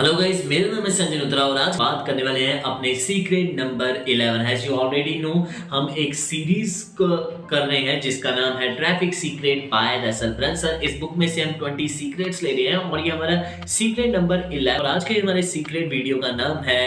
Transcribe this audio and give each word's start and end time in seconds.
Hello 0.00 0.12
guys 0.14 0.44
मेरा 0.48 0.68
नाम 0.68 0.84
है 0.84 0.90
संजय 0.90 1.18
उत्तरा 1.20 1.42
और 1.44 1.58
आज 1.58 1.76
बात 1.76 2.06
करने 2.06 2.22
वाले 2.22 2.44
हैं 2.44 2.60
अपने 2.62 2.94
secret 2.96 3.54
number 3.56 3.98
11 4.04 4.46
as 4.50 4.64
you 4.66 4.74
already 4.74 5.14
know 5.20 5.32
हम 5.70 5.94
एक 5.98 6.14
सीरीज़ 6.14 6.76
कर 6.98 7.58
रहे 7.58 7.80
हैं 7.80 8.00
जिसका 8.00 8.30
नाम 8.30 8.56
है 8.58 8.74
traffic 8.76 9.14
secret 9.14 9.68
by 9.70 10.00
Russell 10.06 10.32
Brunson 10.38 10.80
इस 10.84 10.98
बुक 11.00 11.16
में 11.16 11.26
से 11.28 11.42
हम 11.42 11.76
20 11.76 11.98
सीक्रेट्स 11.98 12.42
ले 12.42 12.52
रहे 12.52 12.66
हैं 12.66 12.76
और 12.76 13.06
ये 13.06 13.10
हमारा 13.10 13.66
सीक्रेट 13.68 14.16
नंबर 14.16 14.48
11 14.50 14.80
और 14.80 14.86
आज 14.86 15.04
के 15.04 15.20
हमारे 15.20 15.42
सीक्रेट 15.52 15.90
वीडियो 15.90 16.18
का 16.18 16.30
नाम 16.36 16.64
है 16.64 16.82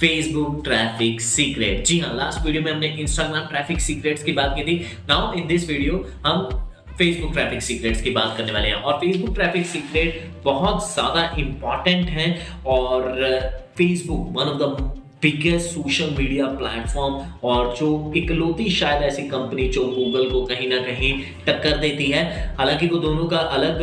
फेसबुक 0.00 0.62
ट्रैफ़िक 0.64 1.20
सीक्रेट 1.22 1.84
जी 1.86 1.98
हाँ 2.00 2.14
लास्ट 2.16 2.46
वीडियो 2.46 2.62
में 2.62 2.72
हमने 2.72 2.94
इंस्टाग्राम 3.00 3.46
ट्रैफ़िक 3.46 3.80
सीक्रेट्स 3.80 4.22
की 4.22 4.32
बात 4.32 4.54
की 4.56 4.62
थी। 4.64 4.80
नाउ 5.08 5.32
इन 5.34 5.46
दिस 5.46 5.68
वीडियो 5.68 6.06
हम 6.26 6.48
फेसबुक 6.98 7.32
ट्रैफ़िक 7.32 7.62
सीक्रेट्स 7.62 8.02
की 8.02 8.10
बात 8.10 8.36
करने 8.36 8.52
वाले 8.52 8.68
हैं। 8.68 8.74
और 8.74 8.98
फेसबुक 9.00 9.34
ट्रैफ़िक 9.34 9.66
सीक्रेट 9.66 10.22
बहुत 10.44 10.92
ज़्यादा 10.92 11.30
इंपॉर्टेंट 11.38 12.08
है 12.10 12.30
और 12.66 13.12
Facebook 13.78 14.32
one 14.38 14.48
of 14.48 14.58
the 14.58 14.94
biggest 15.22 15.68
social 15.68 16.10
media 16.18 16.46
platform 16.48 17.14
और 17.44 17.74
जो 17.76 17.86
इकलौती 18.16 18.68
शायद 18.70 19.02
ऐसी 19.02 19.22
कंपनी 19.28 19.68
जो 19.68 19.84
गूगल 19.84 20.28
को 20.30 20.44
कहीं 20.46 20.68
ना 20.68 20.76
कहीं 20.82 21.12
टक्कर 21.46 21.76
देती 21.78 22.04
है। 22.06 22.22
हालाँकि 22.58 22.86
वो 22.86 22.98
दोनों 22.98 23.26
का 23.26 23.38
अलग 23.56 23.80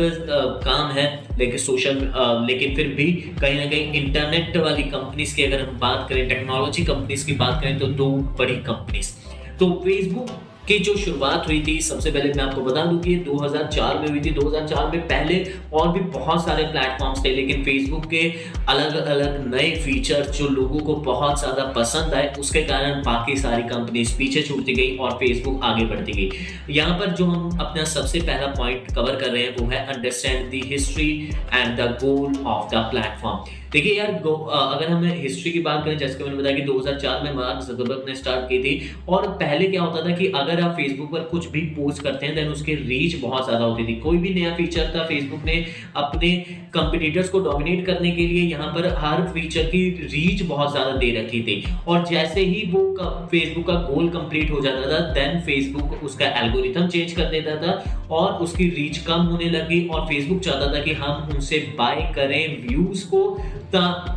काम 0.64 0.90
है, 0.90 1.04
लेकिन 1.38 1.58
सोशल 1.58 1.98
लेकिन 2.46 2.74
फिर 2.76 2.88
भी 2.96 3.10
कहीं 3.40 3.58
ना 3.58 3.66
कहीं 3.66 3.92
इंटरनेट 3.94 4.56
वाली 4.56 4.82
कंपनीज़ 4.90 5.36
की 5.36 5.44
अगर 5.44 5.60
हम 5.60 5.78
बात 5.78 6.08
करें 6.08 6.28
टेक्नोलॉजी 6.28 6.84
कंपनीज़ 6.84 7.26
की 7.26 7.32
बात 7.36 7.60
करें 7.62 7.78
तो 7.78 7.86
दो 7.94 8.10
बड़ी 8.38 8.56
कंपनीज़ 8.64 9.12
तो 9.58 9.70
फेसबुक 9.84 10.30
की 10.68 10.78
जो 10.78 10.96
शुरुआत 10.96 11.46
हुई 11.46 11.62
थी, 11.66 11.80
सबसे 11.80 12.10
पहले 12.10 12.32
मैं 12.32 12.44
आपको 12.44 12.60
बता 12.62 12.84
दूँ 12.84 13.00
कि 13.00 13.10
ये 13.10 13.18
2004 13.24 13.98
में 14.00 14.08
हुई 14.08 14.20
थी। 14.20 14.30
2004 14.32 14.90
में 14.92 15.00
पहले 15.02 15.44
और 15.72 15.88
भी 15.88 16.00
बहुत 16.12 16.44
सारे 16.44 16.64
प्लेटफॉर्म्स 16.64 17.24
थे, 17.24 17.30
लेकिन 17.30 17.62
फेसबुक 17.64 18.06
के 18.06 18.22
अलग 18.68 18.96
अलग 18.96 19.54
नए 19.54 19.70
फीचर 19.84 20.24
जो 20.30 20.48
लोगों 20.50 20.80
को 20.80 20.94
बहुत 21.02 21.38
ज़्यादा 21.40 21.64
पसंद 21.76 22.14
आए, 22.14 22.32
उसके 22.38 22.62
कारण 22.64 23.02
बाकी 23.02 23.36
सारी 23.36 23.62
कंपनीज़ 23.64 24.16
पीछे 24.18 24.42
छूटती 24.42 24.74
गई 24.74 24.96
और 24.96 25.12
फेसबुक 25.16 25.64
आगे 25.64 25.84
बढ़ती 25.84 26.12
गई। 26.12 26.74
यहाँ 26.74 26.98
पर 26.98 27.10
जो 27.12 27.26
हम 27.26 27.58
अपना 27.58 27.84
सबसे 27.86 28.20
पहला 28.20 28.46
पॉइंट 28.54 28.94
कवर 28.94 29.16
कर 29.16 29.30
रहे 29.30 29.42
हैं, 29.42 29.56
वो 29.56 29.68
है 29.70 29.86
understand 29.86 30.50
the 30.50 30.64
history 30.66 31.10
and 31.52 31.76
the 31.78 31.90
goal 32.02 32.44
of 32.46 32.74
the 32.74 32.88
platform 32.90 33.54
देखिए 33.72 33.92
यार 33.94 34.08
अगर 34.08 34.88
हम 34.88 35.04
हिस्ट्री 35.04 35.52
की 35.52 35.60
बात 35.60 35.84
करें, 35.84 35.96
जैसे 35.98 36.24
मैंने 36.24 36.36
बताया 36.36 36.56
कि 36.56 36.62
2004 36.62 37.22
में 37.24 37.32
मार्क 37.34 37.62
जकरबर्ग 37.62 38.04
ने 38.08 38.14
स्टार्ट 38.16 38.48
की 38.48 38.58
थी, 38.58 38.90
और 39.08 39.28
पहले 39.38 39.66
क्या 39.66 39.82
होता 39.82 40.08
था 40.08 40.14
कि 40.16 40.26
अगर 40.34 40.60
आप 40.60 40.76
फेसबुक 40.76 41.10
पर 41.12 41.22
कुछ 41.30 41.50
भी 41.50 41.60
पोस्ट 41.76 42.02
करते 42.02 42.26
हैं 42.26 42.34
देन 42.34 42.48
उसकी 42.48 42.74
रीच 42.76 43.20
बहुत 43.22 43.44
ज़्यादा 43.46 43.64
होती 43.64 43.86
थी। 43.86 43.94
कोई 44.00 44.18
भी 44.18 44.34
नया 44.34 44.54
फीचर 44.56 44.92
था 44.94 45.04
फेसबुक 45.06 45.44
ने 45.44 45.64
अपने 45.96 46.30
कंपिटिटर्स 46.74 47.28
को 47.28 47.38
डोमिनेट 47.40 47.84
करने 47.86 48.10
के 48.10 48.26
लिए 48.26 48.42
यहाँ 48.44 48.72
पर 48.74 48.86
हर 48.98 49.22
फीचर 49.34 49.64
की 49.66 49.88
रीच 50.02 50.42
बहुत 50.44 50.70
ज़्यादा 50.72 50.96
दे 50.96 51.10
रखी 51.12 51.42
थी। 51.42 51.62
और 51.88 52.04
जैसे 52.06 52.40
ही 52.42 52.62
वो 52.72 52.84
फेसबुक 53.30 53.66
का 53.66 53.74
गोल 53.82 54.08
कंप्लीट 54.10 54.50
हो 54.50 54.60
जाता 54.60 54.90
था 54.90 54.98
देन 55.12 55.40
फेसबुक 55.46 56.02
उसका 56.04 56.26
एल्गोरिथम 56.40 56.86
चेंज 56.88 57.12
कर 57.12 57.30
देता 57.30 57.56
था 57.56 57.72
और 58.10 58.32
उसकी 58.32 58.68
रीच 58.70 58.98
कम 58.98 59.26
होने 59.26 59.50
लगी 59.50 59.86
और 59.88 60.06
फेसबुक 60.06 60.40
चाहता 60.40 60.72
था 60.74 60.82
कि 60.82 60.92
हम 60.92 61.28
उनसे 61.34 61.58
बाय 61.78 62.12
करें 62.16 62.68
व्यूज़ 62.68 63.06
को 63.10 63.22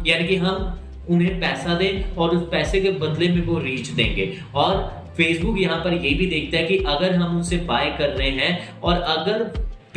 यानी 0.08 0.28
कि 0.28 0.36
हम 0.36 0.80
उन्हें 1.10 1.40
पैसा 1.40 1.76
दें 1.76 2.16
और 2.16 2.36
उस 2.36 2.48
पैसे 2.52 2.82
के 2.82 2.92
बदले 3.00 3.28
में 3.28 3.42
वो 3.46 3.58
रीच 3.60 3.88
देंगे। 3.90 4.34
और 4.56 4.76
फेसबुक 5.18 5.60
यहाँ 5.60 5.80
पर 5.84 5.94
ये 5.94 6.14
भी 6.14 6.26
देखता 6.26 6.58
है 6.58 6.64
कि 6.64 6.78
अगर 6.88 7.16
हम 7.16 7.36
उनसे 7.38 7.58
बाय 7.68 7.90
कर 7.98 8.10
रहे 8.10 8.30
हैं 8.30 8.80
और 8.80 9.02
अगर 9.02 9.44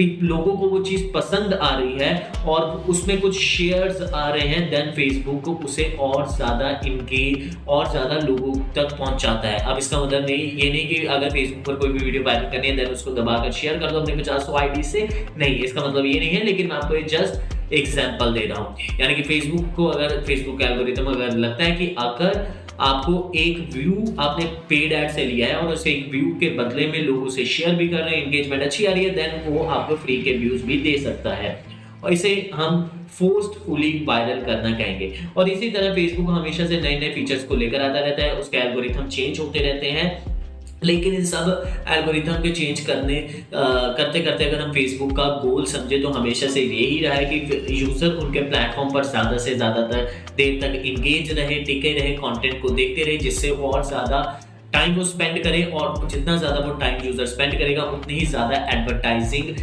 लोगों 0.00 0.56
को 0.56 0.68
वो 0.68 0.78
चीज़ 0.84 1.02
पसंद 1.14 1.52
आ 1.54 1.68
रही 1.70 1.98
है 1.98 2.32
और 2.48 2.84
उसमें 2.88 3.20
कुछ 3.20 3.38
शेयर्स 3.38 4.00
आ 4.04 4.28
रहे 4.28 4.46
हैं 4.48 4.70
देन 4.70 4.90
फेसबुक 4.92 5.42
को 5.44 5.52
उसे 5.64 5.84
और 6.00 6.28
ज़्यादा 6.28 6.70
इनके 6.86 7.24
और 7.68 7.90
ज़्यादा 7.90 8.18
लोगों 8.18 8.54
तक 8.74 8.96
पहुंचाता 8.98 9.48
है। 9.48 9.58
अब 9.62 9.78
इसका 9.78 10.00
मतलब 10.04 10.26
नहीं, 10.26 10.50
ये 10.52 10.70
नहीं 10.70 10.86
कि 10.88 11.04
अगर 11.06 11.30
फेसबुक 11.30 11.64
पर 11.66 11.76
कोई 11.76 11.92
भी 11.92 12.04
वीडियो 12.04 12.22
वायरल 12.22 12.50
करनी 12.50 12.68
है 12.68 12.76
देन 12.76 12.92
उसको 12.92 13.10
दबाकर 13.12 13.52
शेयर 13.52 13.78
कर 13.78 13.90
दो 13.90 14.00
अपने 14.00 14.16
पचास 14.16 14.46
सौ 14.46 14.56
आई 14.58 14.82
से। 14.82 15.08
नहीं, 15.38 15.54
इसका 15.54 15.86
मतलब 15.88 16.06
ये 16.06 16.18
नहीं 16.20 16.30
है, 16.30 16.44
लेकिन 16.44 16.68
मैं 16.68 16.76
आपको 16.76 16.94
ये 16.94 17.02
जस्ट 17.10 17.61
एग्ज़ाम्पल 17.74 18.32
दे 18.32 18.46
रहा 18.46 18.58
हूँ। 18.58 18.98
यानी 19.00 19.14
कि 19.14 19.22
फेसबुक 19.22 19.74
को 19.76 19.86
अगर 19.86 20.20
फेसबुक 20.26 20.58
का 20.60 20.66
एल्गोरिथम 20.66 21.06
अगर 21.06 21.36
लगता 21.38 21.64
है 21.64 21.76
कि 21.76 21.94
अगर 21.98 22.46
आपको 22.80 23.32
एक 23.36 23.58
व्यू 23.72 24.14
आपने 24.20 24.44
पेड 24.68 24.92
एड 24.92 25.10
से 25.10 25.24
लिया 25.24 25.46
है 25.48 25.56
और 25.56 25.72
उस 25.72 25.86
एक 25.86 26.08
व्यू 26.10 26.34
के 26.40 26.48
बदले 26.56 26.86
में 26.86 26.98
लोग 27.00 27.22
उसे 27.24 27.44
शेयर 27.46 27.74
भी 27.74 27.88
कर 27.88 27.98
रहे 27.98 28.16
हैं 28.16 28.24
एंगेजमेंट 28.24 28.62
अच्छी 28.62 28.86
आ 28.86 28.92
रही 28.92 29.04
है 29.04 29.14
देन 29.14 29.52
वो 29.52 29.64
आपको 29.66 29.96
फ्री 29.96 30.16
के 30.22 30.32
व्यूज़ 30.38 30.64
भी 30.66 30.76
दे 30.82 30.96
सकता 30.98 31.34
है। 31.34 31.52
और 32.04 32.12
इसे 32.12 32.50
हम 32.54 32.82
फोर्सफुली 33.10 33.92
वायरल 34.06 34.40
करना 34.42 34.70
कहेंगे। 34.78 35.12
और 35.36 35.48
इसी 35.48 35.70
तरह 35.70 35.94
फेसबुक 35.94 36.30
हमेशा 36.30 36.66
से 36.66 36.80
नए 36.80 36.98
नए 37.00 37.10
फीचर्स 37.14 37.44
को 37.44 37.56
लेकर 37.56 37.80
आता 37.80 37.98
रहता 37.98 38.22
है, 38.22 38.34
उसके 38.36 38.58
एल्गोरिथम 38.58 39.08
चेंज 39.08 39.38
होते 39.40 39.58
रहते 39.60 39.90
हैं। 39.90 40.31
लेकिन 40.84 41.14
इन 41.14 41.24
सब 41.24 41.64
एल्गोरिथम 41.88 42.42
के 42.42 42.50
चेंज 42.50 42.80
करने 42.80 43.18
आ, 43.18 43.62
करते 43.98 44.20
करते 44.20 44.44
अगर 44.44 44.60
हम 44.60 44.72
फेसबुक 44.72 45.16
का 45.16 45.28
गोल 45.42 45.64
समझे 45.66 45.98
तो 45.98 46.08
हमेशा 46.10 46.48
से 46.48 46.60
यही 46.62 47.00
रहा 47.04 47.14
है 47.14 47.24
कि 47.24 47.80
यूज़र 47.80 48.14
उनके 48.14 48.42
प्लेटफॉर्म 48.42 48.92
पर 48.94 49.04
ज़्यादा 49.06 49.38
से 49.38 49.54
ज़्यादातर 49.54 50.10
देर 50.36 50.60
तक 50.62 50.80
इंगेज 50.86 51.32
रहे 51.38 51.60
टिके 51.64 51.92
रहे 51.98 52.12
कंटेंट 52.16 52.62
को 52.62 52.68
देखते 52.70 53.04
रहे 53.04 53.16
जिससे 53.18 53.50
और 53.50 53.84
ज़्यादा 53.84 54.22
टाइम 54.72 54.94
वो 54.96 55.04
स्पेंड 55.04 55.42
करे 55.44 55.62
और 55.74 56.08
जितना 56.10 56.36
ज़्यादा 56.36 56.58
वो 56.58 56.72
टाइम 56.74 57.04
यूज़र 57.06 57.26
स्पेंड 57.26 57.58
करेगा 57.58 57.82
उतनी 57.96 58.18
ही 58.18 58.26
ज़्यादा 58.26 58.56
एडवर्टाइजिंग 58.72 59.54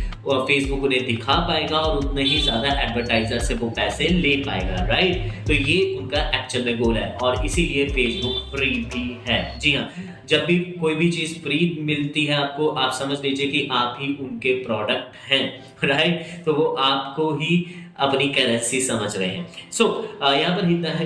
फेसबुक 0.48 0.84
उन्हें 0.84 1.06
दिखा 1.06 1.36
पाएगा 1.48 1.78
और 1.78 1.98
उतने 1.98 2.24
ही 2.24 2.40
ज़्यादा 2.42 2.74
एडवर्टाइजर 2.82 3.40
से 3.40 3.54
वो 3.54 3.70
पैसे 3.78 4.08
ले 4.10 4.36
पाएगा 4.46 4.86
राइट 4.86 5.48
तो 5.48 5.54
ये 5.54 5.80
उनका 5.96 6.22
एक्चुअल 6.40 6.66
में 6.66 6.80
गोल 6.80 6.98
है 6.98 7.12
और 7.24 7.46
इसीलिए 7.46 7.88
फेसबुक 7.90 8.56
फ्री 8.56 8.70
भी 8.94 9.04
है। 9.28 9.42
जी 9.60 9.74
हाँ। 9.74 9.90
जब 10.30 10.46
भी 10.46 10.58
कोई 10.80 10.96
भी 10.96 11.10
चीज़ 11.12 11.40
फ्री 11.40 11.60
मिलती 11.82 12.26
है 12.26 12.36
आपको 12.36 12.70
आप 12.78 12.94
समझ 12.94 13.22
लीजिए 13.22 13.48
कि 13.48 13.68
आप 13.72 13.98
ही 14.02 14.16
उनके 14.22 14.54
प्रोडक्ट 14.64 15.16
हैं 15.28 15.44
राइट 15.84 16.44
तो 16.46 16.54
वो 16.54 16.66
आपको 16.82 17.32
ही 17.36 17.66
अपनी 18.00 18.28
करेंसी 18.28 18.80
समझ 18.82 19.16
रहे 19.18 19.28
हैं। 19.28 19.72
सो 19.72 19.84
so, 19.84 19.90
uh, 20.26 20.34
यहाँ 20.34 20.56
पर 20.58 20.64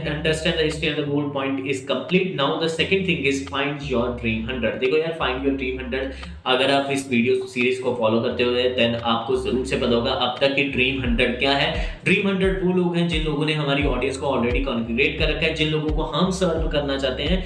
understand 0.10 0.56
the 0.56 1.00
the 1.00 1.06
goal 1.08 1.30
point 1.30 1.68
is 1.68 1.86
complete 1.86 2.36
now 2.36 2.60
the 2.62 2.68
second 2.68 3.08
thing 3.08 3.26
is 3.28 3.44
find 3.48 3.80
your 3.84 4.10
dream 4.20 4.46
100 4.48 4.78
देखो 4.80 4.98
यार 4.98 5.16
फाइंड 5.20 5.46
योर 5.46 5.56
ड्रीम 5.56 5.80
100 5.80 6.04
अगर 6.46 6.72
आप 6.72 6.92
इस 6.92 7.08
वीडियो 7.10 7.48
सीरीज़ 7.48 7.82
को 7.82 7.96
फॉलो 7.96 8.20
करते 8.22 8.44
हुए 8.44 8.64
देन 8.70 8.96
आपको 8.96 9.36
ज़रूर 9.36 9.66
से 9.66 9.78
पता 9.78 9.96
होगा 9.96 10.12
अब 10.12 10.38
तक 10.42 10.56
की 10.56 10.64
ड्रीम 10.70 11.02
100 11.04 11.40
क्या 11.40 11.54
है। 11.54 11.72
ड्रीम 12.04 12.30
100 12.30 12.54
वो 12.64 12.74
लोग 12.74 12.96
हैं 12.98 13.08
जिन 13.08 13.24
लोगों 13.24 13.46
ने 13.46 13.54
हमारी 13.54 13.86
ऑडियंस 13.86 14.18
को 14.18 14.28
ऑलरेडी 14.28 14.64
कॉन्फ़िगरेट 14.64 15.20
कर 15.20 15.30
रखा 15.30 15.46
है 15.46 15.54
जिन 15.54 15.70
लोगों 15.70 15.96
को 15.96 16.04
हम 16.14 16.32
सर्व 16.42 16.68
करना 16.70 16.98
चाहते 16.98 17.24
हैं। 17.24 17.44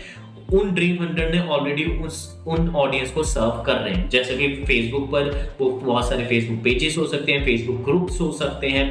उन 0.53 0.69
ड्रीम 0.75 1.01
हंड्रेड 1.01 1.33
ने 1.35 1.39
ऑलरेडी 1.41 1.83
उस, 1.83 2.17
उन 2.47 2.69
ऑडियंस 2.75 3.11
को 3.11 3.23
सर्व 3.23 3.63
कर 3.65 3.75
रहे 3.75 3.93
हैं। 3.93 4.09
जैसे 4.09 4.37
कि 4.37 4.47
फेसबुक 4.65 5.09
पर 5.11 5.29
वो 5.59 5.69
बहुत 5.71 6.09
सारे 6.09 6.25
फेसबुक 6.25 6.63
पेजेस 6.63 6.97
हो 6.97 7.07
सकते 7.07 7.31
हैं 7.31 7.43
फेसबुक 7.45 7.83
ग्रुप्स 7.85 8.19
हो 8.21 8.31
सकते 8.31 8.67
हैं 8.67 8.85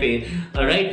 राइट 0.57 0.93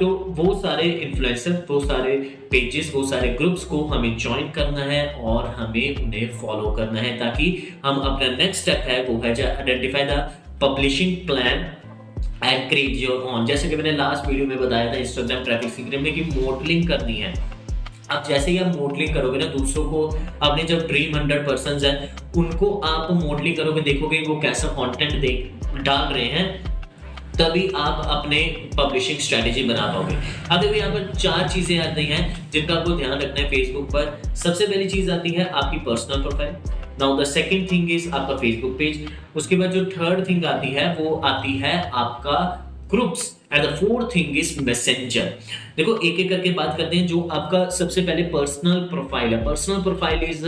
तो 0.00 0.06
वो 0.38 0.54
सारे 0.62 0.88
इन्फ्लुएंसर 0.88 1.66
वो 1.70 1.80
सारे 1.80 2.16
पेजेस 2.50 2.92
वो 2.94 3.04
सारे 3.06 3.28
ग्रुप्स 3.34 3.64
को 3.64 3.82
हमें 3.84 4.16
ज्वाइन 4.18 4.50
करना 4.50 4.84
है 4.84 5.04
और 5.14 5.46
हमें 5.56 5.96
उन्हें 5.96 6.32
फॉलो 6.38 6.70
करना 6.76 7.00
है 7.00 7.16
ताकि 7.18 7.46
हम 7.84 7.98
अपना 7.98 8.36
नेक्स्ट 8.36 8.62
स्टेप 8.62 8.84
है, 8.88 9.02
वो 9.04 9.20
है 9.24 9.56
identify 9.56 10.04
the 10.04 10.30
publishing 10.62 11.16
plan 11.26 11.66
and 12.44 12.68
create 12.68 12.96
your 12.98 13.22
own 13.28 13.46
जैसे 13.46 13.68
कि 13.68 13.76
मैंने 13.76 13.92
लास्ट 13.92 14.28
वीडियो 14.28 14.46
में 14.46 14.58
बताया 14.58 14.92
था 14.92 14.98
इंस्टाग्राम 14.98 15.44
ट्रैफ़िक 15.44 15.72
सीक्रेट 15.72 16.00
में 16.00 16.12
कि 16.14 16.22
मॉडलिंग 16.40 16.88
करनी 16.88 17.16
है। 17.16 17.32
अब 18.10 18.22
जैसे 18.28 18.50
ही 18.50 18.58
आप 18.58 18.76
मॉडलिंग 18.76 19.14
करोगे 19.14 19.38
ना 19.38 19.46
दूसरों 19.48 19.84
को, 19.84 20.06
अपने 20.42 20.62
जब 20.64 20.86
ड्रीम 20.86 21.16
हंड्रेड 21.16 21.46
पर्सन 21.46 21.84
है, 21.84 22.14
उनको 22.36 22.72
आप 22.86 23.12
मॉडलिंग 23.14 23.56
करोगे, 23.56 23.80
देखोगे 23.82 24.22
वो 24.28 24.40
कैसा 24.40 24.68
कंटेंट 24.78 25.20
देख 25.20 25.82
डाल 25.82 26.12
रहे 26.14 26.24
हैं, 26.26 26.46
तभी 27.34 27.66
आप 27.76 28.02
अपने 28.06 28.40
पब्लिशिंग 28.78 29.18
स्ट्रेटेजी 29.20 29.62
बना 29.64 29.86
पाओगे। 29.86 30.14
अब 30.50 30.60
देखो 30.60 30.74
यहाँ 30.74 30.90
पर 30.92 31.14
चार 31.16 31.48
चीज़ें 31.48 31.78
आती 31.80 32.04
हैं 32.06 32.50
जिनका 32.52 32.74
आपको 32.74 32.96
ध्यान 32.96 33.12
रखना 33.12 33.40
है 33.40 33.48
फेसबुक 33.50 33.90
पर। 33.92 34.34
सबसे 34.36 34.66
पहली 34.66 34.88
चीज़ 34.88 35.10
आती 35.10 35.30
है 35.32 35.48
आपकी 35.50 35.78
personal 35.86 36.22
profile 36.22 36.54
now 37.00 37.20
the 37.20 37.24
second 37.26 37.70
thing 37.72 37.90
is 37.92 38.10
आपका 38.10 38.36
फेसबुक 38.36 38.72
पेज 38.78 39.06
उसके 39.36 39.56
बाद 39.56 39.72
जो 39.72 39.84
थर्ड 39.86 40.28
थिंग 40.28 40.44
आती 40.46 40.68
है, 40.68 40.94
वो 40.94 41.14
आती 41.16 41.56
है 41.58 41.76
आपका 41.94 42.40
groups 42.90 43.32
and 43.52 43.64
the 43.64 43.74
fourth 43.76 44.14
thing 44.14 44.38
is 44.38 44.60
messenger 44.64 45.32
देखो 45.78 45.96
एक 45.98 46.18
एक 46.20 46.28
करके 46.30 46.50
बात 46.50 46.76
करते 46.76 46.96
हैं 46.96 47.06
जो 47.06 47.20
आपका 47.32 47.68
सबसे 47.70 48.02
पहले 48.02 48.22
पर्सनल 48.30 48.80
प्रोफ़ाइल 48.90 49.34
है। 49.34 49.44
पर्सनल 49.44 49.82
प्रोफ़ाइल 49.82 50.22
इज़ 50.22 50.46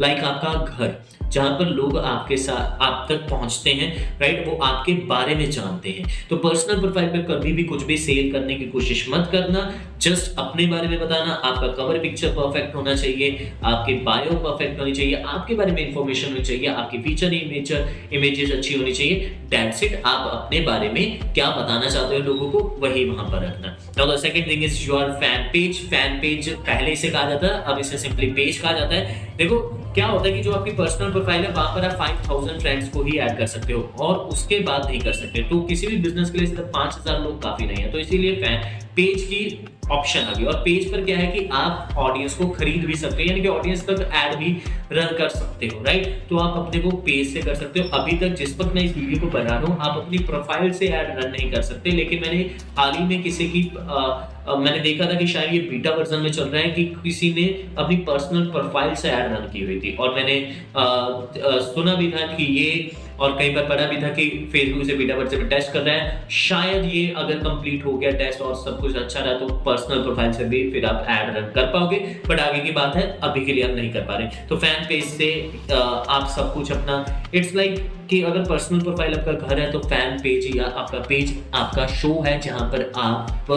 लाइक 0.00 0.24
आपका 0.24 0.52
घर, 0.66 0.94
जहाँ 1.28 1.50
पर 1.58 1.66
लोग 1.66 1.98
आपके 1.98 2.36
साथ 2.36 2.82
आप 2.82 3.06
तक 3.08 3.28
पहुँचते 3.28 3.70
हैं 3.70 4.18
राइट 4.20 4.46
वो 4.48 4.56
आपके 4.62 4.92
बारे 5.06 5.34
में 5.34 5.50
जानते 5.50 5.90
हैं। 5.90 6.06
तो 6.30 6.36
पर्सनल 6.38 6.80
प्रोफ़ाइल 6.80 7.08
पर 7.08 7.22
कभी 7.24 7.52
भी 7.52 7.64
कुछ 7.64 7.84
भी 7.84 7.96
सेल 7.98 8.32
करने 8.32 8.54
की 8.54 8.64
कोशिश 8.66 9.06
मत 9.10 9.28
करना। 9.32 9.72
जस्ट 10.00 10.38
अपने 10.38 10.66
बारे 10.66 10.88
में 10.88 10.98
बताना। 11.00 11.32
आपका 11.32 11.66
कवर 11.74 11.98
पिक्चर 11.98 12.28
परफेक्ट 12.28 12.74
होना 12.74 12.94
चाहिए। 12.94 13.52
आपके 13.64 13.94
बायो 14.04 14.34
परफेक्ट 14.38 14.80
होनी 14.80 14.92
चाहिए। 14.92 15.22
आपके 15.26 15.54
बारे 15.54 15.72
में 15.72 15.86
इंफॉर्मेशन 15.86 16.28
होनी 16.28 16.44
चाहिए। 16.44 16.66
आपकी 16.66 16.98
फीचर 17.02 17.34
इमेजर 17.34 17.88
इमेजेस 18.12 18.52
अच्छी 18.52 18.74
होनी 18.74 18.92
चाहिए। 18.92 19.30
दैट्स 19.50 19.82
इट 19.82 20.02
आप 20.06 20.30
अपने 20.32 20.60
बारे 20.60 20.88
में 20.88 21.32
क्या 21.34 21.50
बताना 21.52 21.88
चाहते 21.88 22.16
हो 22.16 22.22
लोगों 22.22 22.50
को, 22.50 22.58
वही 22.80 23.04
वहाँ 23.04 23.30
पर 23.30 23.46
रखना। 23.46 23.76
The 23.98 24.16
second 24.18 24.50
thing 24.50 24.64
is 24.72 24.82
your 24.82 25.12
fan 25.20 25.48
page 25.52 25.80
fan 25.90 26.18
page 26.20 26.48
पहले 26.66 26.96
से 26.96 27.08
कहा 27.10 27.28
जाता 27.30 27.46
है 27.46 27.62
अब 27.64 27.78
इसे 27.78 27.98
सिंपली 27.98 28.26
पेज 28.32 28.58
कहा 28.58 28.72
जाता 28.72 28.94
है। 28.94 29.20
देखो 29.38 29.58
क्या 29.94 30.06
होता 30.06 30.26
है 30.26 30.32
कि 30.32 30.42
जो 30.42 30.52
आपकी 30.52 30.70
पर्सनल 30.72 31.10
प्रोफ़ाइल 31.12 31.42
है 31.44 31.50
वहाँ 31.52 31.74
पर 31.74 31.84
आप 31.84 31.98
फाइव 31.98 32.22
थाउज़ेंड 32.28 32.60
फ्रेंड्स 32.60 32.88
को 32.88 33.02
ही 33.02 33.18
ऐड 33.18 33.36
कर 33.38 33.46
सकते 33.48 33.72
हो 33.72 33.82
और 34.00 34.16
उसके 34.28 34.60
बाद 34.60 34.86
नहीं 34.86 35.00
कर 35.00 35.12
सकते। 35.14 35.42
तो 35.50 35.60
किसी 35.64 35.86
भी 35.86 35.96
बिज़नेस 35.98 36.30
के 36.30 36.38
लिए 36.38 36.46
सिर्फ़ 36.46 36.70
पाँच 36.72 36.94
हज़ार 36.94 37.20
लोग 37.22 37.42
काफ़ी 37.42 37.66
नहीं 37.66 37.82
है। 37.82 37.90
तो 37.92 37.98
इसीलिए 37.98 38.34
फ़ैन 38.36 38.64
पेज 38.96 39.22
की 39.24 39.68
ऑप्शन 39.92 40.20
आ 40.20 40.32
गई 40.32 40.44
और 40.44 40.54
पेज 40.64 40.90
पर 40.92 41.04
क्या 41.04 41.16
है 41.18 41.26
कि 41.28 41.44
आप 41.52 41.94
ऑडियंस 41.98 42.34
को 42.34 42.46
खरीद 42.50 42.84
भी 42.86 42.94
सकते 42.96 43.22
हो 43.22 43.28
यानी 43.28 43.40
कि 43.42 43.48
ऑडियंस 43.48 43.86
तक 43.86 44.10
ऐड 44.14 44.34
भी 44.38 44.50
रन 44.92 45.16
कर 45.18 45.28
सकते 45.28 45.66
हो 45.66 45.82
राइट 45.84 46.06
तो 46.28 46.38
आप 46.38 46.56
अपने 46.58 46.80
को 46.80 46.90
पेज 47.06 47.32
से 47.32 47.42
कर 47.42 47.54
सकते 47.54 47.80
हो। 47.80 47.88
अभी 47.98 48.16
तक 48.18 48.34
जिस 48.36 48.58
वक्त 48.60 48.74
मैं 48.74 48.82
इस 48.82 48.96
वीडियो 48.96 49.20
को 49.20 49.26
बना 49.30 49.58
रहा 49.58 49.64
हूँ 49.64 49.78
आप 49.80 49.96
अपनी 49.96 50.18
प्रोफ़ाइल 50.24 50.72
से 50.72 50.88
ऐड 50.88 51.18
रन 51.18 51.30
नहीं 51.30 51.50
कर 51.52 51.62
सकते। 51.62 51.90
लेकिन 51.92 52.20
मैंने 52.20 52.38
हाल 52.78 52.94
ही 52.94 53.04
में 53.06 53.22
किसी 53.22 53.48
की 53.48 53.70
आ, 53.78 53.98
मैंने 54.48 54.78
देखा 54.80 55.06
था 55.06 55.14
कि 55.14 55.26
शायद 55.26 55.52
ये 55.54 55.58
बीटा 55.60 55.90
वर्जन 55.90 56.20
में 56.20 56.30
चल 56.32 56.44
रहा 56.44 56.62
है 56.62 56.70
कि 56.70 56.84
किसी 57.02 57.32
ने 57.34 57.44
अपनी 57.78 57.96
पर्सनल 58.08 58.50
प्रोफ़ाइल 58.50 58.94
से 58.94 59.10
ऐड 59.10 59.32
रन 59.32 59.48
की 59.52 59.64
हुई 59.64 59.78
थी। 59.80 59.94
और 59.96 60.14
मैंने 60.14 60.34
आ, 60.76 60.82
आ, 60.82 61.58
सुना 61.62 61.94
भी 61.94 62.10
था 62.12 62.26
कि 62.34 62.44
ये 62.54 62.90
और 63.20 63.36
कई 63.38 63.50
बार 63.50 63.64
पढ़ा 63.64 63.84
भी 63.86 63.96
था 64.02 64.08
कि 64.08 64.28
फेसबुक 64.52 64.84
से 64.86 64.94
बीटा 64.94 65.14
वर्जन 65.16 65.38
में 65.38 65.48
टेस्ट 65.48 65.72
कर 65.72 65.80
रहा 65.80 65.94
है। 65.94 66.28
शायद 66.30 66.84
ये 66.84 67.06
अगर 67.16 67.38
कंप्लीट 67.38 67.84
हो 67.84 67.92
गया 67.98 68.10
टेस्ट 68.12 68.40
और 68.40 68.54
सब 68.56 68.80
कुछ 68.80 68.96
अच्छा 68.96 69.20
रहा 69.20 69.34
तो 69.38 69.46
पर्सनल 69.66 70.02
प्रोफ़ाइल 70.02 70.32
से 70.32 70.44
भी 70.44 70.70
फिर 70.70 70.86
आप 70.86 71.06
ऐड 71.08 71.36
रन 71.36 71.50
कर 71.54 71.66
पाओगे। 71.72 71.96
बट 72.28 72.40
आगे 72.40 72.60
की 72.60 72.72
बात 72.72 72.96
है 72.96 73.06
अभी 73.22 73.44
के 73.44 73.52
लिए 73.52 73.64
आप 73.64 73.76
नहीं 73.76 73.92
कर 73.92 74.00
पा 74.00 74.16
रहे। 74.16 74.46
तो 74.48 74.56
फ़ैन 74.56 74.84
पेज 74.88 75.04
से 75.06 75.32
आप 75.72 76.28
सब 76.36 76.52
कुछ 76.54 76.72
अपना 76.72 77.04
इट्स 77.34 77.54
लाइक 77.54 77.78
कि 78.10 78.22
अगर 78.22 78.44
पर्सनल 78.44 78.80
प्रोफ़ाइल 78.80 79.14
आपका 79.14 79.32
घर 79.32 79.60
है 79.60 79.70
तो 79.72 79.78
फ़ैन 79.80 80.18
पेज 80.22 80.56
या 80.56 80.64
आपका 80.66 80.98
पेज 81.08 81.38
आपका 81.54 81.86
शो 81.94 82.20
है 82.26 82.38
जहाँ 82.40 82.68
पर 82.70 82.92
आप 82.96 83.48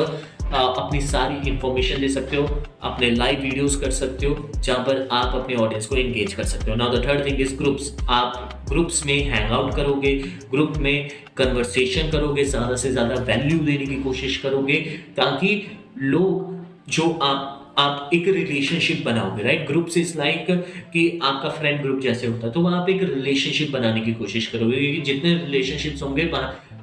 अपनी 0.53 1.01
सारी 1.03 1.49
इंफॉर्मेशन 1.49 1.99
दे 2.01 2.09
सकते 2.09 2.37
हो, 2.37 2.43
अपने 2.83 3.09
लाइव 3.11 3.39
वीडियोस 3.41 3.75
कर 3.75 3.91
सकते 3.91 4.25
हो, 4.25 4.49
जहाँ 4.55 4.83
पर 4.85 5.07
आप 5.11 5.35
अपने 5.35 5.55
ऑडियंस 5.55 5.85
को 5.85 5.95
एंगेज 5.95 6.33
कर 6.33 6.43
सकते 6.45 6.71
हो। 6.71 6.77
Now 6.77 6.95
the 6.95 7.03
third 7.05 7.25
thing 7.25 7.41
is 7.41 7.55
groups 7.57 7.91
आप 8.09 8.65
ग्रुप्स 8.69 9.05
में 9.05 9.17
हैंग 9.23 9.51
आउट 9.51 9.73
करोगे 9.75 10.13
ग्रुप 10.51 10.77
में 10.77 11.09
कन्वर्सेशन 11.37 12.09
करोगे, 12.11 12.43
ज़्यादा 12.45 12.75
से 12.75 12.91
ज़्यादा 12.91 13.15
वैल्यू 13.23 13.59
देने 13.59 13.85
की 13.85 14.01
कोशिश 14.03 14.37
करोगे, 14.37 14.79
ताकि 15.17 15.61
लोग 15.99 16.53
जो 16.89 17.11
आप 17.23 17.51
आप 17.77 18.09
एक 18.13 18.27
रिलेशनशिप 18.27 19.03
बनाओगे 19.05 19.43
राइट 19.43 19.65
ग्रुप 19.67 19.87
से 19.87 20.01
इस 20.01 20.15
लाइक 20.15 20.45
कि 20.93 21.19
आपका 21.23 21.49
फ्रेंड 21.49 21.81
ग्रुप 21.81 21.99
जैसे 22.01 22.27
होता 22.27 22.47
है 22.47 22.53
तो 22.53 22.61
वहाँ 22.61 22.81
आप 22.81 22.89
एक 22.89 23.01
रिलेशनशिप 23.03 23.71
बनाने 23.71 24.01
की 24.01 24.13
कोशिश 24.13 24.47
करोगे, 24.47 24.77
क्योंकि 24.77 25.01
जितने 25.03 25.33
रिलेशनशिप्स 25.35 26.03
होंगे 26.03 26.25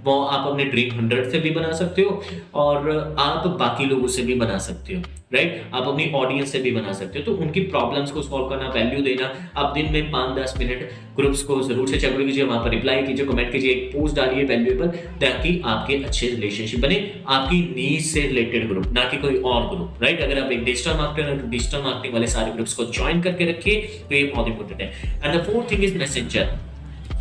वो 0.04 0.20
आप 0.24 0.46
अपने 0.48 0.64
ड्रीम 0.66 0.94
हंड्रेड 0.94 1.30
से 1.30 1.38
भी 1.38 1.50
बना 1.52 1.72
सकते 1.74 2.02
हो 2.02 2.22
और 2.60 2.90
आप 3.20 3.46
बाकी 3.58 3.84
लोगों 3.86 4.08
से 4.08 4.22
भी 4.22 4.34
बना 4.36 4.58
सकते 4.60 4.94
हो 4.94 5.02
राइट 5.32 5.74
आप 5.74 5.86
अपनी 5.88 6.10
ऑडियंस 6.14 6.50
से 6.52 6.58
भी 6.58 6.70
बना 6.72 6.92
सकते 6.92 7.18
हो। 7.18 7.24
तो 7.24 7.34
उनकी 7.42 7.60
प्रॉब्लम्स 7.66 8.10
को 8.10 8.22
सॉल्व 8.22 8.48
करना 8.48 8.68
वैल्यू 8.70 9.02
देना। 9.02 9.30
आप 9.56 9.72
दिन 9.74 9.92
में 9.92 10.10
पाँच 10.12 10.38
दस 10.38 10.54
मिनट 10.58 10.90
ग्रुप्स 11.16 11.42
को 11.42 11.60
ज़रूर 11.62 11.88
से 11.88 12.00
चेक 12.00 12.16
कीजिए 12.16 12.44
वहाँ 12.44 12.62
पर 12.64 12.70
रिप्लाई 12.70 13.02
कीजिए 13.02 13.26
कमेंट 13.26 13.52
कीजिए, 13.52 13.70
एक 13.70 13.90
पोस्ट 13.92 14.16
डालिए 14.16 14.44
वैल्यूएबल 14.44 14.88
ताकि 15.20 15.60
आपके 15.66 15.94
अच्छे 16.04 16.28
रिलेशनशिप 16.28 16.80
बने, 16.80 16.98
आपकी 17.28 17.60
नीड 17.76 18.00
से 18.02 18.20
रिलेटेड 18.22 18.68
ग्रुप 18.68 18.86
ना 18.92 19.04
कि 19.04 19.16
कोई 19.18 19.40
और 19.42 19.68
ग्रुप 19.68 20.02
राइट 20.02 20.20
अगर 20.22 20.42
आप 20.42 20.52
एक 20.52 20.64
डिजिटल 20.64 20.96
मार्केटर 20.98 21.40
तो 21.40 21.48
डिजिटल 21.50 21.82
मार्केटिंग 21.82 22.14
वाले 22.14 22.26
सारे 22.28 22.52
ग्रुप्स 22.52 22.74
को 22.74 22.84
ज्वाइन 22.92 23.22
करके 23.22 23.50
रखिए 23.50 23.80
तो 24.02 24.14
ये 24.14 24.24
बहुत 24.24 24.48
इंपॉर्टेंट 24.48 24.80
है। 24.80 24.90
And 25.24 25.34
the 25.34 25.44
fourth 25.46 25.70
thing 25.70 25.84
is 25.84 25.96
messenger 25.98 26.58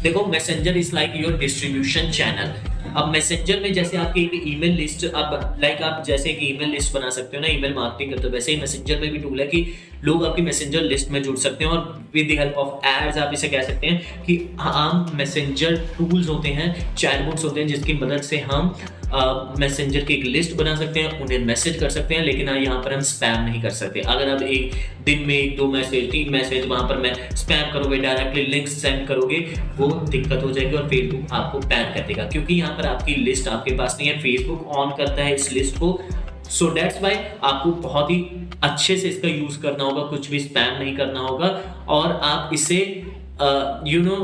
देखो 0.03 0.25
messenger 0.27 0.77
is 0.77 0.93
like 0.95 1.13
your 1.15 1.37
distribution 1.39 2.11
channel 2.11 2.53
अब 2.97 3.07
मैसेंजर 3.11 3.59
में 3.59 3.71
जैसे 3.73 3.97
आपकी 3.97 4.23
एक 4.25 4.43
ईमेल 4.47 4.71
लिस्ट 4.75 5.05
आप 5.15 5.57
लाइक 5.61 5.81
आप 5.81 6.03
जैसे 6.05 6.29
एक 6.29 6.39
ईमेल 6.43 6.69
लिस्ट 6.69 6.93
बना 6.93 7.09
सकते 7.17 7.37
हो 7.37 7.41
ना 7.41 7.47
ईमेल 7.47 7.73
मार्केटिंग 7.73 8.23
हो, 8.23 8.29
वैसे 8.29 8.51
ही 8.51 8.59
मैसेंजर 8.61 8.99
में 9.01 9.11
भी 9.11 9.19
टूल 9.19 9.39
है 9.41 9.47
कि 9.47 9.65
लोग 10.03 10.25
आपकी 10.25 10.41
मैसेंजर 10.41 10.81
लिस्ट 10.83 11.09
में 11.11 11.21
जुड़ 11.23 11.37
सकते 11.37 11.65
हैं 11.65 11.71
और 11.71 11.99
with 12.13 12.27
the 12.27 12.39
help 12.39 12.55
of 12.55 12.85
ads 12.87 13.17
आप 13.17 13.33
इसे 13.33 13.47
कह 13.47 13.61
सकते 13.63 13.87
हैं 13.87 14.23
कि 14.23 14.39
आम 14.59 15.11
मैसेंजर 15.15 15.75
टूल्स 15.97 16.29
होते 16.29 16.49
हैं 16.49 16.95
चैटबॉट्स 16.95 17.43
होते 17.43 17.59
हैं, 17.59 17.67
जिसकी 17.67 17.93
मदद 17.95 18.21
से 18.21 18.37
हम 18.41 18.75
मैसेंजर 19.59 19.99
की 19.99 20.13
एक 20.13 20.23
लिस्ट 20.25 20.55
बना 20.55 20.75
सकते 20.75 20.99
हैं, 20.99 21.19
उन्हें 21.21 21.39
मैसेज 21.39 21.79
कर 21.79 21.89
सकते 21.89 22.15
हैं, 22.15 22.23
लेकिन 22.23 22.49
यहाँ 22.49 22.81
पर 22.83 22.93
हम 22.93 23.01
स्पैम 23.03 23.43
नहीं 23.45 23.61
कर 23.61 23.69
सकते। 23.71 23.99
अगर 24.01 24.29
आप 24.29 24.41
एक 24.43 24.73
दिन 25.05 25.23
में 25.27 25.33
एक, 25.35 25.55
दो 25.57 25.67
मैसेज 25.67 26.09
तीन 26.11 26.31
मैसेज 26.33 26.65
वहाँ 26.67 26.87
पर 26.89 26.97
मैं 26.97 27.13
स्पैम 27.35 27.71
करोगे 27.73 27.97
डायरेक्टली 27.97 28.45
लिंक 28.45 28.67
सेंड 28.67 29.07
करोगे, 29.07 29.37
वो 29.77 29.87
दिक्कत 30.09 30.43
हो 30.43 30.51
जाएगी 30.51 30.75
और 30.77 30.87
फेसबुक 30.89 31.33
आपको 31.33 31.59
बैन 31.59 31.93
कर 31.93 32.07
देगा। 32.07 32.23
क्योंकि 32.25 32.53
यहाँ 32.53 32.77
पर 32.77 32.87
आपकी 32.87 33.15
लिस्ट 33.15 33.47
आपके 33.47 33.75
पास 33.77 33.97
नहीं 33.99 34.09
है 34.09 34.19
फेसबुक 34.21 34.67
ऑन 34.77 34.95
करता 34.97 35.23
है 35.23 35.35
इस 35.35 35.51
लिस्ट 35.53 35.77
को 35.77 35.91
सो 36.51 36.69
डेट्स 36.73 37.01
वाई 37.01 37.15
आपको 37.43 37.71
बहुत 37.81 38.09
ही 38.11 38.19
अच्छे 38.63 38.97
से 38.97 39.07
इसका 39.09 39.27
यूज़ 39.27 39.61
करना 39.61 39.83
होगा, 39.83 40.01
कुछ 40.05 40.29
भी 40.29 40.39
स्पैम 40.39 40.77
नहीं 40.79 40.95
करना 40.97 41.19
होगा 41.19 41.47
और 41.89 42.11
आप 42.23 42.53
इसे 42.53 42.79
यू 43.87 44.01
नो 44.01 44.15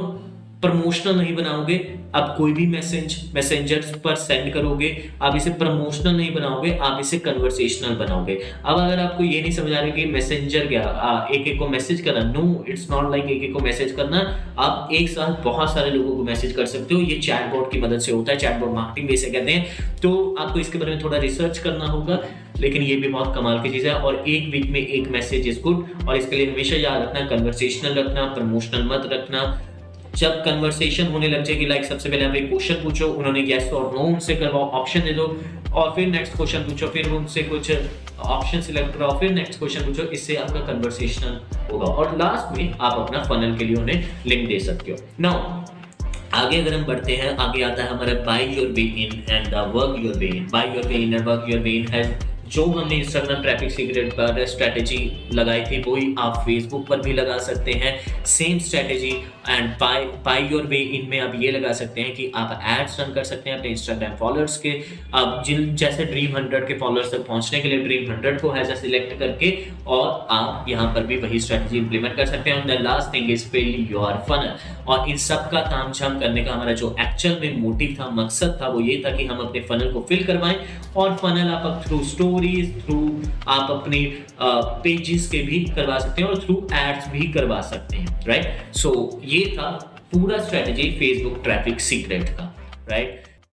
प्रमोशनल 0.61 1.15
नहीं 1.17 1.35
बनाओगे 1.35 1.77
आप 2.15 2.33
कोई 2.37 2.53
भी 2.53 2.65
मैसेज 2.67 3.15
मैसेंजर 3.35 3.81
पर 4.03 4.15
सेंड 4.15 4.53
करोगे, 4.53 4.89
आप 5.21 5.35
इसे 5.35 5.49
प्रमोशनल 5.51 6.15
नहीं 6.15 6.33
बनाओगे, 6.33 6.71
आप 6.77 6.99
इसे 7.01 7.17
कन्वर्सेशनल 7.19 7.95
बनाओगे। 7.95 8.35
अब 8.65 8.79
अगर 8.79 8.99
आपको 8.99 9.23
ये 9.23 9.41
नहीं 9.41 9.51
समझ 9.51 9.71
आ 9.71 9.79
रहा 9.79 9.89
कि 9.89 10.05
मैसेंजर 10.05 10.67
क्या 10.67 11.27
एक 11.31 11.47
एक 11.47 11.59
को 11.59 11.67
मैसेज 11.67 12.01
करना 12.01 12.23
नो 12.31 12.63
इट्स 12.69 12.89
नॉट 12.91 13.11
लाइक 13.11 13.25
एक 13.25 13.43
एक 13.43 13.53
को 13.53 13.59
मैसेज 13.59 13.91
करना। 13.91 14.19
आप 14.59 14.89
एक 14.93 15.09
साथ 15.09 15.43
बहुत 15.43 15.73
सारे 15.73 15.91
लोगों 15.91 16.15
को 16.15 16.23
मैसेज 16.23 16.51
कर 16.53 16.65
सकते 16.65 16.95
हो। 16.95 17.01
ये 17.01 17.19
चैटबॉट 17.19 17.71
की 17.71 17.81
मदद 17.81 17.99
से 17.99 18.11
होता 18.11 18.31
है 18.31 18.37
चैटबॉट 18.37 18.73
मार्केटिंग 18.75 19.09
जैसे 19.09 19.31
कहते 19.31 19.51
हैं। 19.51 19.99
तो 20.01 20.35
आपको 20.39 20.59
इसके 20.59 20.77
बारे 20.77 20.91
में 20.91 21.03
थोड़ा 21.03 21.17
रिसर्च 21.17 21.57
करना 21.57 21.85
होगा, 21.85 22.19
लेकिन 22.59 22.83
ये 22.83 22.95
भी 22.95 23.07
बहुत 23.09 23.35
कमाल 23.35 23.61
की 23.63 23.69
चीज़ 23.69 23.87
है। 23.87 23.93
और 23.93 24.23
एक 24.27 24.49
वीक 24.51 24.69
में 24.71 24.79
एक 24.79 25.07
मैसेज 25.09 25.47
इज़ 25.47 25.61
गुड 25.61 26.07
और 26.07 26.15
इसके 26.17 26.35
लिए 26.35 26.51
हमेशा 26.51 26.75
याद 26.77 27.01
रखना 27.01 27.27
कन्वर्सेशनल 27.27 27.99
रखना 27.99 28.33
प्रमोशनल 28.33 28.87
मत 28.87 29.09
रखना। 29.13 29.41
जब 30.17 30.43
कन्वर्सेशन 30.45 31.07
होने 31.07 31.27
लग 31.27 31.43
जाएगी 31.43 31.65
लाइक 31.65 31.85
सबसे 31.85 32.09
पहले 32.09 32.25
आप 32.25 32.35
एक 32.35 32.49
क्वेश्चन 32.49 32.75
पूछो, 32.83 33.07
उन्होंने 33.07 33.43
यस 33.47 33.71
और 33.73 33.93
नो 33.93 34.03
उनसे 34.03 34.35
करवाओ 34.35 34.69
ऑप्शन 34.79 35.01
दे 35.01 35.13
दो, 35.13 35.25
और 35.73 35.91
फिर 35.95 36.07
नेक्स्ट 36.07 36.35
क्वेश्चन 36.35 36.59
पूछो, 36.59 36.87
फिर 36.87 37.09
उनसे 37.11 37.43
कुछ 37.43 37.71
ऑप्शन 38.19 38.61
सिलेक्ट 38.61 38.97
कराओ, 38.97 39.19
फिर 39.19 39.31
नेक्स्ट 39.31 39.59
क्वेश्चन 39.59 39.85
पूछो, 39.85 40.03
इससे 40.09 40.35
आपका 40.35 40.59
कन्वर्सेशन 40.67 41.39
होगा। 41.71 41.85
और 41.85 42.17
लास्ट 42.17 42.57
में 42.57 42.71
आप 42.71 42.99
अपना 42.99 43.23
फनल 43.23 43.57
के 43.57 43.65
लिए 43.65 43.75
उन्हें 43.75 44.07
लिंक 44.27 44.47
दे 44.49 44.59
सकते 44.59 44.91
हो। 44.91 44.97
नाउ 45.19 45.65
आगे 46.35 46.61
अगर 46.61 46.73
हम 46.73 46.85
बढ़ते 46.85 47.15
हैं, 47.15 47.35
आगे 47.37 47.61
आता 47.63 47.83
है 47.83 47.89
हमारा 47.89 48.13
buy 48.25 48.47
your 48.47 48.67
way 48.67 48.81
in 49.03 49.23
and 49.29 49.53
work 49.75 50.03
your 50.05 50.15
way 50.15 50.27
in 50.27 50.47
buy 50.53 50.67
your 50.67 50.87
way 50.87 50.95
in 50.95 51.13
and 51.13 51.27
work 51.27 51.45
your 51.49 51.59
way 51.59 51.71
in 51.71 51.87
has 51.87 52.11
जो 52.53 52.65
हमने 52.65 52.95
इंस्टाग्राम 52.95 53.41
ट्रैफ़िक 53.41 53.71
सीक्रेट 53.71 54.13
पर 54.13 54.45
स्ट्रेटेजी 54.47 54.99
लगाई 55.33 55.61
थी, 55.61 55.81
वही 55.81 56.13
आप 56.19 56.37
फेसबुक 56.45 56.87
पर 56.87 57.01
भी 57.01 57.13
लगा 57.13 57.37
सकते 57.39 57.71
हैं। 57.73 58.23
Same 58.25 58.59
strategy 58.59 59.11
and 59.49 59.69
buy 59.79 60.03
buy 60.25 60.47
your 60.51 60.63
way 60.67 60.77
इनमें 60.77 61.19
आप 61.19 61.33
ये 61.35 61.51
लगा 61.51 61.73
सकते 61.73 62.01
हैं 62.01 62.13
कि 62.15 62.31
आप 62.35 62.59
एड्स 62.69 62.99
रन 62.99 63.13
कर 63.13 63.23
सकते 63.23 63.49
हैं 63.49 63.57
अपने 63.57 63.69
इंस्टाग्राम 63.69 64.15
फॉलोअर्स 64.17 64.57
के। 64.57 64.71
आप 65.13 65.43
जिन, 65.45 65.75
जैसे 65.75 66.05
ड्रीम 66.05 66.35
हंड्रेड 66.37 66.67
के 66.67 66.73
फॉलोअर्स 66.77 67.11
तक 67.11 67.25
पहुँचने 67.27 67.59
के 67.59 67.69
लिए 67.69 67.83
ड्रीम 67.83 68.11
हंड्रेड 68.11 68.41
को 68.41 68.49
हैज़ 68.51 68.73
सिलेक्ट 68.77 69.17
करके 69.19 69.55
और 69.87 70.27
आप 70.31 70.65
यहाँ 70.69 70.93
पर 70.95 71.05
भी 71.05 71.17
वही 71.17 71.39
स्ट्रेटेजी 71.39 71.77
इंप्लीमेंट 71.77 72.15
कर 72.15 72.25
सकते 72.25 72.49
हैं। 72.49 72.65
The 72.67 72.81
last 72.81 73.13
thing 73.13 73.31
is 73.31 73.47
fill 73.49 73.87
your 73.91 74.23
funnel 74.29 74.53
और 74.87 75.09
इन 75.09 75.17
सब 75.17 75.49
का 75.49 75.61
काम 75.61 75.91
झाम 75.91 76.19
करने 76.19 76.43
का 76.43 76.53
हमारा 76.53 76.73
जो 76.73 76.95
एक्चुअल 76.99 77.39
में 77.41 77.57
मोटिव 77.57 77.95
था, 77.99 78.09
मकसद 78.09 78.57
था, 78.61 78.67
वो 78.67 78.79
ये 78.79 79.01
था 79.05 79.15
कि 79.15 79.25
हम 79.25 79.37
अपने 79.37 79.61
फनल 79.61 79.93
को 79.93 80.05
फिल 80.09 80.23
करवाएँ 80.23 80.55
और 80.97 81.15
फनल 81.15 81.49
आप 81.49 81.83
थ्रू 81.87 82.03
स्टोर 82.03 82.27
स्टोरीज 82.27 82.85
थ्रू 82.85 83.21
आप 83.47 83.71
अपने 83.71 84.17
पेजेस 84.41 85.29
के 85.29 85.43
भी 85.43 85.59
करवा 85.65 85.99
सकते 85.99 86.21
हैं 86.21 86.29
और 86.29 86.39
थ्रू 86.39 86.67
एड्स 86.73 87.07
भी 87.07 87.27
करवा 87.27 87.61
सकते 87.61 87.97
हैं 87.97 88.25
राइट 88.27 88.75
सो 88.75 89.21
ये 89.23 89.45
था 89.59 89.69
पूरा 90.13 90.37
स्ट्रेटेजी 90.37 90.91
फेसबुक 90.91 91.43
ट्रैफ़िक 91.43 91.79
सीक्रेट 91.79 92.29
का 92.29 92.55
राइट 92.89 93.26